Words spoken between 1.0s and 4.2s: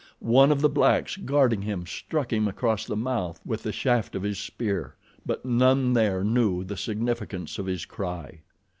guarding him struck him across the mouth with the haft